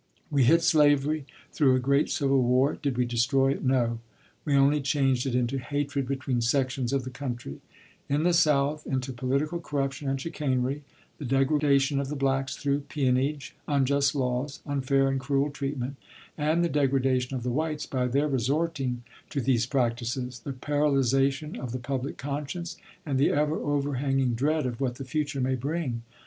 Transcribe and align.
We 0.31 0.45
hit 0.45 0.63
slavery 0.63 1.27
through 1.53 1.75
a 1.75 1.79
great 1.79 2.09
civil 2.09 2.41
war. 2.41 2.73
Did 2.75 2.97
we 2.97 3.05
destroy 3.05 3.51
it? 3.51 3.63
No, 3.63 3.99
we 4.45 4.55
only 4.55 4.81
changed 4.81 5.27
it 5.27 5.35
into 5.35 5.59
hatred 5.59 6.07
between 6.07 6.41
sections 6.41 6.91
of 6.91 7.03
the 7.03 7.11
country: 7.11 7.61
in 8.09 8.23
the 8.23 8.33
South, 8.33 8.83
into 8.87 9.13
political 9.13 9.59
corruption 9.59 10.09
and 10.09 10.19
chicanery, 10.19 10.83
the 11.19 11.25
degradation 11.25 11.99
of 11.99 12.07
the 12.09 12.15
blacks 12.15 12.55
through 12.57 12.79
peonage, 12.79 13.55
unjust 13.67 14.15
laws, 14.15 14.59
unfair 14.65 15.07
and 15.07 15.19
cruel 15.19 15.51
treatment; 15.51 15.97
and 16.35 16.63
the 16.63 16.67
degradation 16.67 17.37
of 17.37 17.43
the 17.43 17.51
whites 17.51 17.85
by 17.85 18.07
their 18.07 18.27
resorting 18.27 19.03
to 19.29 19.39
these 19.39 19.67
practices, 19.67 20.39
the 20.39 20.51
paralyzation 20.51 21.59
of 21.59 21.71
the 21.73 21.77
public 21.77 22.17
conscience, 22.17 22.75
and 23.05 23.19
the 23.19 23.29
ever 23.29 23.55
over 23.57 23.93
hanging 23.93 24.33
dread 24.33 24.65
of 24.65 24.81
what 24.81 24.95
the 24.95 25.05
future 25.05 25.41
may 25.41 25.53
bring. 25.53 26.01